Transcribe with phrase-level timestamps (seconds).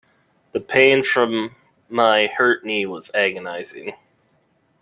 [0.53, 1.55] The pain from
[1.87, 3.93] my hurt knee was agonizing.